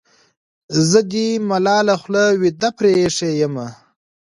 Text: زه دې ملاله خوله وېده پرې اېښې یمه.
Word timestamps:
زه 0.89 0.99
دې 1.11 1.27
ملاله 1.49 1.95
خوله 2.01 2.25
وېده 2.41 2.69
پرې 2.77 2.91
اېښې 2.99 3.29
یمه. 3.41 3.67